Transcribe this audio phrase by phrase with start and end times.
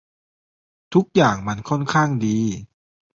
[0.93, 2.39] ทุกอย่างมันค่อนข้างดี